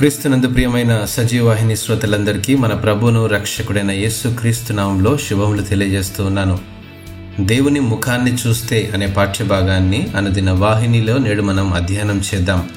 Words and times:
క్రీస్తునందు 0.00 0.48
ప్రియమైన 0.48 1.04
సజీవాహిని 1.04 1.76
శ్రోతలందరికీ 1.76 2.54
మన 2.54 2.74
ప్రభును 2.74 3.26
రక్షకుడైన 3.26 3.90
యేసు 3.90 4.28
క్రీస్తు 4.28 4.72
నామంలో 4.72 5.18
శుభములు 5.18 5.62
తెలియజేస్తూ 5.62 6.24
ఉన్నాను. 6.24 6.58
దేవుని 7.40 7.80
ముఖాన్ని 7.80 8.36
చూస్తే 8.46 8.90
అనే 8.94 9.06
పాఠ్యభాగాన్ని 9.06 10.08
అనుదిన 10.16 10.50
వాహినిలో 10.50 11.18
నేడు 11.18 11.42
మనం 11.42 11.72
అధ్యయనం 11.72 12.22
చేద్దాం. 12.34 12.68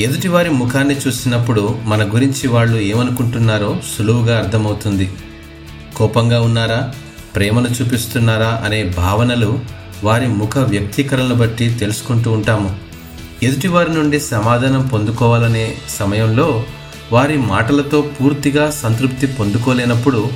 ఎదుటివారి 0.00 0.50
ముఖాన్ని 0.50 0.96
చూసినప్పుడు 1.06 1.78
మన 1.84 2.04
గురించి 2.14 2.48
వాళ్ళు 2.48 2.78
ఏమనుకుంటున్నారో 2.78 3.80
సులువుగా 3.98 4.38
అర్థమవుతుంది. 4.38 5.10
కోపంగా 5.96 6.40
ఉన్నారా? 6.40 6.90
ప్రేమను 7.36 7.68
చూపిస్తున్నారా? 7.68 8.62
అనే 8.64 8.84
భావనలు 8.84 9.60
వారి 10.04 10.26
ముఖ 10.26 10.58
వ్యక్తీకరణలు 10.58 11.34
బట్టి 11.34 11.74
తెలుసుకుంటూ 11.74 12.32
ఉంటాము. 12.32 12.86
ఎదుటివారి 13.42 13.94
నుండి 13.94 14.20
సమాధానం 14.20 14.86
పొందుకోవాలనే 14.86 15.74
సమయంలో 15.88 16.64
వారి 17.12 17.36
మాటలతో 17.36 18.10
పూర్తిగా 18.20 18.70
సంతృప్తి 18.70 19.26
పొందుకోలేనప్పుడు 19.26 20.28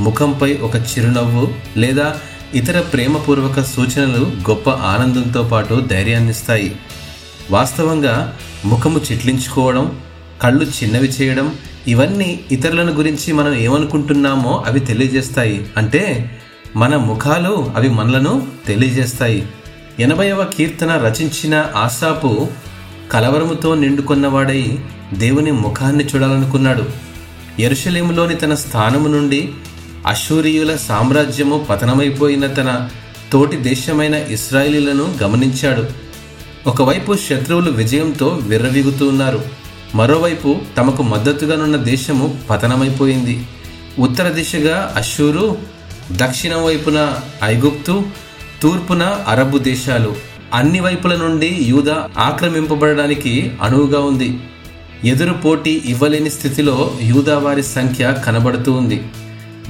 ముఖంపై 0.00 0.54
ఒక 0.54 0.76
చిరునవ్వు 0.76 1.54
లేదా 1.76 2.16
ఇతర 2.54 2.80
ప్రేమపూర్వక 2.80 3.60
సూచనలు 3.60 4.24
గొప్ప 4.50 4.70
ఆనందంతో 4.70 5.42
పాటు 5.42 5.74
ధైర్యాన్నిస్తాయి. 5.74 6.76
వాస్తవంగా 7.50 8.36
ముఖము 8.64 9.00
చిట్లించుకోవడం 9.12 9.98
కళ్ళు 10.42 10.64
చిన్నవి 10.64 11.08
చేయడం 11.08 11.54
ఇవన్నీ 11.88 12.40
ఇతరులను 12.52 12.92
గురించి 12.92 13.32
మనం 13.32 13.54
ఏమనుకుంటున్నామో 13.54 14.64
అవి 14.66 14.80
తెలియజేస్తాయి. 14.80 15.66
అంటే 15.76 16.30
మన 16.76 16.96
ముఖాలు 16.96 17.72
అవి 17.76 17.88
మనలను 17.88 18.46
తెలియజేస్తాయి. 18.66 19.46
ఎనభైవ 19.98 20.44
కీర్తన 20.44 20.96
రచించిన 20.96 21.66
ఆసాపు 21.76 22.48
కలవరముతో 23.12 23.74
నిండుకున్నవాడై 23.74 24.78
దేవుని 25.12 25.50
ముఖాన్ని 25.50 26.04
చూడాలనుకున్నాడు. 26.04 26.84
ఎరుషలేములోని 27.58 28.34
తన 28.34 28.54
స్థానము 28.54 29.08
నుండి 29.08 29.52
అశూరియుల 30.06 30.76
సామ్రాజ్యము 30.76 31.66
పతనమైపోయిన 31.70 32.46
తన 32.46 32.88
తోటి 33.32 33.56
దేశమైన 33.56 34.14
ఇస్రాయిలీలను 34.14 35.14
గమనించాడు. 35.22 35.84
ఒకవైపు 36.66 37.16
శత్రువులు 37.16 37.70
విజయంతో 37.70 38.28
విర్రవీగుతూ 38.28 39.08
ఉన్నారు. 39.08 39.44
మరోవైపు 39.94 40.56
తమకు 40.76 41.02
మద్దతుగానున్న 41.02 41.76
దేశము 41.76 42.38
పతనమైపోయింది. 42.50 43.46
ఉత్తర 43.98 44.28
దిశగా 44.28 44.94
అశూరు 44.96 45.58
దక్షిణం 46.12 46.64
వైపున 46.64 47.14
ఐగుప్తు 47.44 48.27
తూర్పున 48.62 49.24
అరబు 49.28 49.58
దేశాలు 49.58 50.16
అన్ని 50.54 50.80
వైపుల 50.80 51.16
నుండి 51.16 51.58
యూద 51.62 51.90
ఆక్రమింపబడడానికి 52.18 53.52
అనువుగా 53.62 54.00
ఉంది. 54.00 54.38
ఎదురు 55.04 55.32
పోటీ 55.32 55.82
ఇవ్వలేని 55.86 56.30
స్థితిలో 56.30 56.90
యూదా 57.02 57.38
వారి 57.38 57.62
సంఖ్య 57.62 58.16
కనబడుతూ 58.26 58.72
ఉంది. 58.72 58.98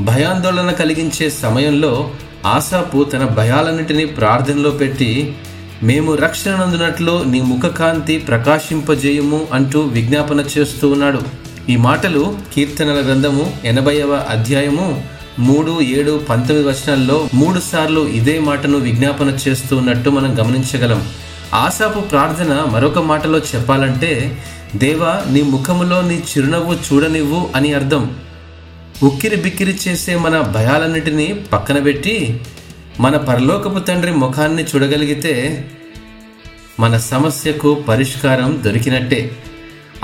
భయాందోళన 0.00 0.70
కలిగించే 0.70 1.30
సమయంలో 1.30 2.10
ఆశాపు 2.46 3.04
తన 3.04 3.24
భయాలన్నిటినీ 3.24 4.04
ప్రార్థనలో 4.04 4.70
పెట్టి 4.70 5.34
మేము 5.82 6.14
రక్షణ 6.14 6.50
నందునట్లు 6.56 7.22
నీ 7.22 7.40
ముఖకాంతి 7.40 8.18
ప్రకాశింపజేయము 8.18 9.46
అంటూ 9.52 9.80
విజ్ఞాపన 9.80 10.40
చేస్తూ 10.58 10.88
ఉన్నాడు. 10.90 11.22
ఈ 11.68 11.76
మాటలు 11.76 12.36
కీర్తనల 12.54 13.00
గ్రంథము 13.06 13.56
ఎనభైవ 13.64 14.12
అధ్యాయము 14.28 15.04
మూడు 15.38 15.80
ఏడు 15.80 16.24
పంతొమ్మిది 16.30 16.68
వచనాల్లో 16.68 17.28
మూడు 17.34 17.60
సార్లు 17.60 18.08
ఇదే 18.08 18.38
మాటను 18.38 18.78
విజ్ఞాపన 18.78 19.38
చేస్తూ 19.48 19.76
ఉన్నట్టు 19.76 20.10
మనం 20.10 20.38
గమనించగలం. 20.38 21.08
ఆశాపు 21.54 22.00
ప్రార్థన 22.00 22.66
మరొక 22.70 22.98
మాటలో 22.98 23.38
చెప్పాలంటే 23.38 24.38
దేవా 24.76 25.24
నీ 25.30 25.42
ముఖములో 25.42 26.02
నీ 26.02 26.14
చిరునవ్వు 26.14 26.74
చూడనివ్వు 26.74 27.50
అని 27.56 27.74
అర్థం. 27.74 28.16
ఉక్కిరి 29.02 29.36
బిక్కిరి 29.36 29.78
చేసే 29.88 30.16
మన 30.16 30.40
భయాలన్నిటినీ 30.40 31.46
పక్కన 31.52 31.78
పెట్టి 31.78 32.40
మన 33.00 33.16
పరలోకపు 33.16 33.78
తండ్రి 33.78 34.12
ముఖాన్ని 34.12 34.64
చూడగలిగితే 34.64 35.64
మన 36.80 36.98
సమస్యకు 36.98 37.74
పరిష్కారం 37.74 38.60
దొరికినట్టే. 38.64 39.30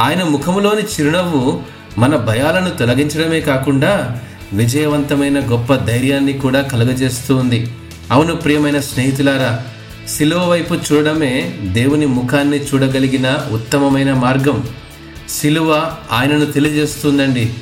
ఆయన 0.01 0.23
ముఖములోని 0.23 0.83
చిరునవ్వు 0.83 1.63
మన 1.99 2.17
భయాలను 2.17 2.71
తొలగించడమే 2.71 3.41
కాకుండా 3.41 4.21
విజయవంతమైన 4.55 5.51
గొప్ప 5.51 5.75
ధైర్యాన్ని 5.75 6.33
కూడా 6.33 6.61
కలుగజేస్తూ 6.63 7.37
ఉంది. 7.37 7.71
అవును 8.13 8.37
ప్రియమైన 8.37 8.81
స్నేహితులారా 8.81 9.63
శిలువ 10.09 10.51
వైపు 10.51 10.75
చూడడమే 10.75 11.55
దేవుని 11.63 12.07
ముఖాన్ని 12.07 12.57
చూడగలిగిన 12.57 13.39
ఉత్తమమైన 13.51 14.13
మార్గం. 14.13 14.69
శిలువ 15.29 15.97
ఆయనను 16.13 16.45
తెలియజేస్తుందండి. 16.45 17.55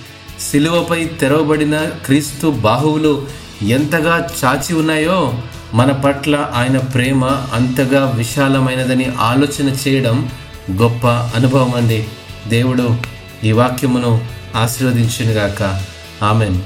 శిలువపై 0.51 1.05
తెరవబడిన 1.05 1.79
క్రీస్తు 2.05 2.47
బాహువులు 2.47 3.27
ఎంతగా 3.63 4.29
చాచి 4.45 4.75
ఉన్నాయో 4.75 5.35
మన 5.75 5.93
పట్ల 5.93 6.51
ఆయన 6.55 6.79
ప్రేమ 6.79 7.25
అంతగా 7.25 8.11
విశాలమైనదని 8.11 9.13
ఆలోచన 9.19 9.77
చేయడం 9.89 10.31
గొప్ప 10.71 11.07
అనుభవం 11.07 11.75
అండి. 11.75 12.05
దేవుడు 12.49 12.97
ఈ 13.45 13.53
వాక్యమును 13.53 14.21
ఆశీర్వదించునుగాక. 14.57 15.85
ఆమెన్. 16.23 16.61